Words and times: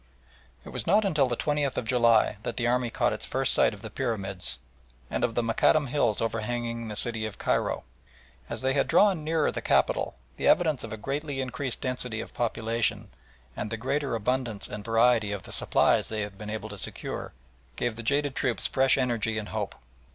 It 0.65 0.69
was 0.69 0.87
not 0.87 1.05
until 1.05 1.27
the 1.27 1.37
20th 1.37 1.77
of 1.77 1.85
July 1.85 2.37
that 2.41 2.57
the 2.57 2.65
army 2.65 2.89
caught 2.89 3.13
its 3.13 3.23
first 3.27 3.53
sight 3.53 3.71
of 3.71 3.83
the 3.83 3.91
pyramids 3.91 4.57
and 5.11 5.23
of 5.23 5.35
the 5.35 5.43
Mokattam 5.43 5.85
hills 5.89 6.21
overhanging 6.23 6.87
the 6.87 6.95
city 6.95 7.23
of 7.27 7.37
Cairo. 7.37 7.83
As 8.49 8.61
they 8.61 8.73
had 8.73 8.87
drawn 8.87 9.23
nearer 9.23 9.51
the 9.51 9.61
capital, 9.61 10.15
the 10.37 10.47
evidence 10.47 10.83
of 10.83 10.91
a 10.91 10.97
greatly 10.97 11.39
increased 11.39 11.81
density 11.81 12.19
of 12.19 12.33
population, 12.33 13.11
and 13.55 13.69
the 13.69 13.77
greater 13.77 14.15
abundance 14.15 14.67
and 14.67 14.83
variety 14.83 15.31
of 15.31 15.43
the 15.43 15.51
supplies 15.51 16.09
they 16.09 16.21
had 16.21 16.35
been 16.35 16.49
able 16.49 16.69
to 16.69 16.79
secure, 16.79 17.31
gave 17.75 17.95
the 17.95 18.01
jaded 18.01 18.33
troops 18.33 18.65
fresh 18.65 18.97
energy 18.97 19.37
and 19.37 19.49
hope. 19.49 19.75